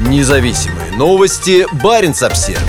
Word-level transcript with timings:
Независимые 0.00 0.92
новости. 0.92 1.66
Барин 1.82 2.14
обсерва 2.20 2.62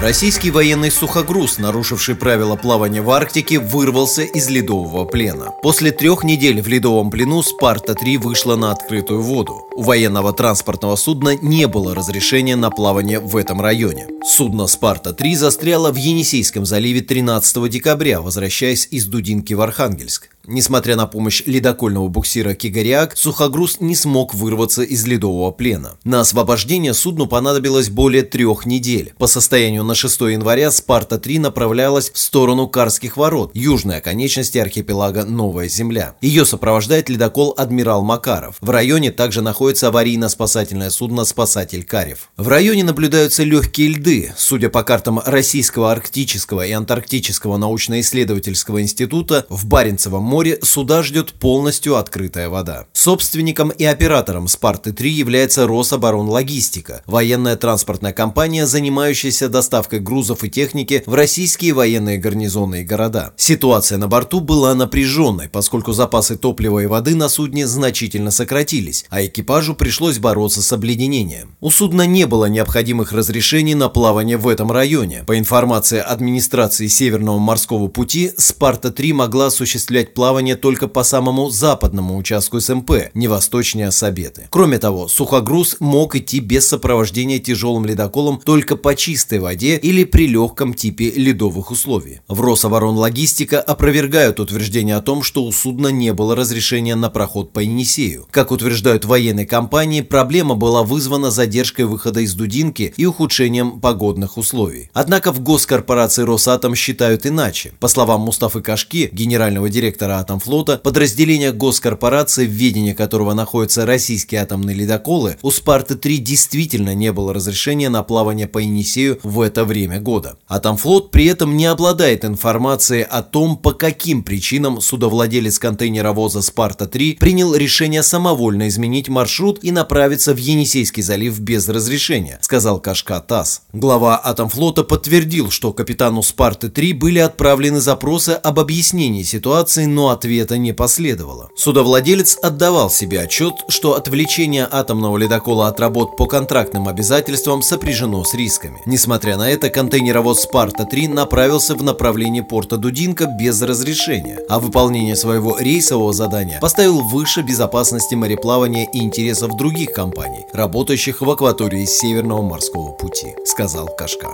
Российский 0.00 0.50
военный 0.50 0.90
сухогруз, 0.90 1.58
нарушивший 1.58 2.14
правила 2.14 2.56
плавания 2.56 3.02
в 3.02 3.10
Арктике, 3.10 3.58
вырвался 3.58 4.22
из 4.22 4.48
ледового 4.48 5.04
плена. 5.04 5.52
После 5.62 5.92
трех 5.92 6.24
недель 6.24 6.62
в 6.62 6.68
ледовом 6.68 7.10
плену 7.10 7.42
«Спарта-3» 7.42 8.18
вышла 8.18 8.56
на 8.56 8.72
открытую 8.72 9.20
воду. 9.20 9.68
У 9.76 9.82
военного 9.82 10.32
транспортного 10.32 10.96
судна 10.96 11.36
не 11.36 11.68
было 11.68 11.94
разрешения 11.94 12.56
на 12.56 12.70
плавание 12.70 13.20
в 13.20 13.36
этом 13.36 13.60
районе. 13.60 14.08
Судно 14.24 14.66
«Спарта-3» 14.66 15.36
застряло 15.36 15.92
в 15.92 15.96
Енисейском 15.96 16.64
заливе 16.64 17.02
13 17.02 17.68
декабря, 17.68 18.22
возвращаясь 18.22 18.88
из 18.90 19.04
Дудинки 19.04 19.52
в 19.52 19.60
Архангельск. 19.60 20.30
Несмотря 20.46 20.96
на 20.96 21.06
помощь 21.06 21.42
ледокольного 21.46 22.08
буксира 22.08 22.54
«Кигариак», 22.54 23.16
сухогруз 23.16 23.78
не 23.80 23.94
смог 23.94 24.34
вырваться 24.34 24.82
из 24.82 25.06
ледового 25.06 25.52
плена. 25.52 25.96
На 26.04 26.20
освобождение 26.20 26.94
судну 26.94 27.26
понадобилось 27.26 27.90
более 27.90 28.22
трех 28.22 28.66
недель. 28.66 29.12
По 29.18 29.26
состоянию 29.26 29.84
на 29.84 29.94
6 29.94 30.20
января 30.22 30.70
«Спарта-3» 30.70 31.38
направлялась 31.38 32.10
в 32.10 32.18
сторону 32.18 32.66
Карских 32.66 33.16
ворот, 33.16 33.52
южной 33.54 33.98
оконечности 33.98 34.58
архипелага 34.58 35.24
Новая 35.24 35.68
Земля. 35.68 36.16
Ее 36.20 36.44
сопровождает 36.44 37.08
ледокол 37.08 37.54
«Адмирал 37.56 38.02
Макаров». 38.02 38.56
В 38.60 38.70
районе 38.70 39.12
также 39.12 39.42
находится 39.42 39.88
аварийно-спасательное 39.88 40.90
судно 40.90 41.24
«Спасатель 41.24 41.84
Карев». 41.84 42.30
В 42.36 42.48
районе 42.48 42.82
наблюдаются 42.82 43.44
легкие 43.44 43.90
льды. 43.90 44.32
Судя 44.36 44.70
по 44.70 44.82
картам 44.82 45.20
Российского 45.24 45.92
арктического 45.92 46.66
и 46.66 46.72
антарктического 46.72 47.58
научно-исследовательского 47.58 48.82
института, 48.82 49.46
в 49.48 49.66
Баренцевом 49.66 50.31
море 50.32 50.58
суда 50.62 51.02
ждет 51.02 51.34
полностью 51.34 51.96
открытая 51.96 52.48
вода. 52.48 52.86
Собственником 52.94 53.68
и 53.68 53.84
оператором 53.84 54.46
«Спарты-3» 54.48 55.06
является 55.06 55.66
Рособоронлогистика, 55.66 57.02
военная 57.04 57.56
транспортная 57.56 58.14
компания, 58.14 58.66
занимающаяся 58.66 59.50
доставкой 59.50 60.00
грузов 60.00 60.42
и 60.42 60.48
техники 60.48 61.02
в 61.04 61.12
российские 61.12 61.74
военные 61.74 62.16
гарнизоны 62.16 62.80
и 62.80 62.84
города. 62.84 63.34
Ситуация 63.36 63.98
на 63.98 64.08
борту 64.08 64.40
была 64.40 64.74
напряженной, 64.74 65.50
поскольку 65.50 65.92
запасы 65.92 66.38
топлива 66.38 66.78
и 66.78 66.86
воды 66.86 67.14
на 67.14 67.28
судне 67.28 67.66
значительно 67.66 68.30
сократились, 68.30 69.04
а 69.10 69.22
экипажу 69.22 69.74
пришлось 69.74 70.18
бороться 70.18 70.62
с 70.62 70.72
обледенением. 70.72 71.56
У 71.60 71.70
судна 71.70 72.06
не 72.06 72.26
было 72.26 72.46
необходимых 72.46 73.12
разрешений 73.12 73.74
на 73.74 73.90
плавание 73.90 74.38
в 74.38 74.48
этом 74.48 74.72
районе. 74.72 75.24
По 75.26 75.38
информации 75.38 75.98
администрации 75.98 76.86
Северного 76.86 77.38
морского 77.38 77.88
пути, 77.88 78.32
«Спарта-3» 78.38 79.12
могла 79.12 79.48
осуществлять 79.48 80.14
плавание 80.14 80.21
только 80.60 80.88
по 80.88 81.02
самому 81.02 81.50
западному 81.50 82.16
участку 82.16 82.60
СМП, 82.60 83.10
не 83.14 83.28
восточнее 83.28 83.90
Сабеты. 83.90 84.46
Кроме 84.50 84.78
того, 84.78 85.08
сухогруз 85.08 85.76
мог 85.80 86.14
идти 86.14 86.40
без 86.40 86.68
сопровождения 86.68 87.38
тяжелым 87.38 87.84
ледоколом 87.84 88.40
только 88.44 88.76
по 88.76 88.94
чистой 88.94 89.40
воде 89.40 89.76
или 89.76 90.04
при 90.04 90.28
легком 90.28 90.74
типе 90.74 91.10
ледовых 91.10 91.70
условий. 91.70 92.20
В 92.28 92.40
Рособоронлогистика 92.40 93.60
опровергают 93.60 94.38
утверждение 94.38 94.96
о 94.96 95.02
том, 95.02 95.22
что 95.22 95.44
у 95.44 95.52
судна 95.52 95.88
не 95.88 96.12
было 96.12 96.36
разрешения 96.36 96.94
на 96.94 97.10
проход 97.10 97.52
по 97.52 97.60
Енисею. 97.60 98.26
Как 98.30 98.52
утверждают 98.52 99.04
военные 99.04 99.46
компании, 99.46 100.02
проблема 100.02 100.54
была 100.54 100.82
вызвана 100.82 101.30
задержкой 101.30 101.86
выхода 101.86 102.20
из 102.20 102.34
Дудинки 102.34 102.94
и 102.96 103.06
ухудшением 103.06 103.80
погодных 103.80 104.38
условий. 104.38 104.88
Однако 104.92 105.32
в 105.32 105.40
госкорпорации 105.40 106.22
Росатом 106.22 106.74
считают 106.74 107.26
иначе. 107.26 107.72
По 107.80 107.88
словам 107.88 108.22
Мустафы 108.22 108.60
Кашки, 108.60 109.10
генерального 109.12 109.68
директора 109.68 110.11
директора 110.12 110.18
Атомфлота, 110.18 110.78
подразделение 110.78 111.52
госкорпорации, 111.52 112.46
в 112.46 112.50
ведении 112.50 112.92
которого 112.92 113.34
находятся 113.34 113.86
российские 113.86 114.42
атомные 114.42 114.76
ледоколы, 114.76 115.36
у 115.42 115.50
«Спарты-3» 115.50 116.16
действительно 116.18 116.94
не 116.94 117.12
было 117.12 117.32
разрешения 117.34 117.88
на 117.88 118.02
плавание 118.02 118.46
по 118.46 118.58
Енисею 118.58 119.18
в 119.22 119.40
это 119.40 119.64
время 119.64 120.00
года. 120.00 120.36
Атомфлот 120.48 121.10
при 121.10 121.26
этом 121.26 121.56
не 121.56 121.66
обладает 121.66 122.24
информацией 122.24 123.02
о 123.02 123.22
том, 123.22 123.56
по 123.56 123.72
каким 123.72 124.22
причинам 124.22 124.80
судовладелец 124.80 125.58
контейнеровоза 125.58 126.42
«Спарта-3» 126.42 127.18
принял 127.18 127.54
решение 127.54 128.02
самовольно 128.02 128.68
изменить 128.68 129.08
маршрут 129.08 129.58
и 129.62 129.72
направиться 129.72 130.34
в 130.34 130.38
Енисейский 130.38 131.02
залив 131.02 131.38
без 131.40 131.68
разрешения, 131.68 132.38
сказал 132.42 132.80
Кашка 132.80 133.20
ТАСС. 133.20 133.62
Глава 133.72 134.16
Атомфлота 134.16 134.84
подтвердил, 134.84 135.50
что 135.50 135.72
капитану 135.72 136.22
«Спарты-3» 136.22 136.94
были 136.94 137.18
отправлены 137.18 137.80
запросы 137.80 138.30
об 138.30 138.58
объяснении 138.58 139.22
ситуации, 139.22 139.86
но 140.02 140.08
ответа 140.08 140.58
не 140.58 140.72
последовало. 140.72 141.50
Судовладелец 141.54 142.36
отдавал 142.42 142.90
себе 142.90 143.20
отчет, 143.20 143.54
что 143.68 143.94
отвлечение 143.94 144.66
атомного 144.68 145.16
ледокола 145.16 145.68
от 145.68 145.78
работ 145.78 146.16
по 146.16 146.26
контрактным 146.26 146.88
обязательствам 146.88 147.62
сопряжено 147.62 148.24
с 148.24 148.34
рисками. 148.34 148.82
Несмотря 148.84 149.36
на 149.36 149.48
это, 149.48 149.70
контейнеровоз 149.70 150.40
«Спарта-3» 150.42 151.06
направился 151.06 151.76
в 151.76 151.84
направлении 151.84 152.40
порта 152.40 152.78
Дудинка 152.78 153.26
без 153.26 153.62
разрешения, 153.62 154.40
а 154.48 154.58
выполнение 154.58 155.14
своего 155.14 155.56
рейсового 155.56 156.12
задания 156.12 156.58
поставил 156.58 157.02
выше 157.02 157.42
безопасности 157.42 158.16
мореплавания 158.16 158.88
и 158.92 158.98
интересов 158.98 159.56
других 159.56 159.92
компаний, 159.92 160.46
работающих 160.52 161.20
в 161.20 161.30
акватории 161.30 161.84
Северного 161.84 162.42
морского 162.42 162.90
пути, 162.90 163.36
сказал 163.44 163.88
Кашка. 163.96 164.30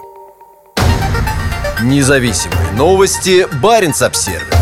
Независимые 1.83 2.73
новости. 2.73 3.47
Барин 3.61 3.93
обсервис 4.01 4.58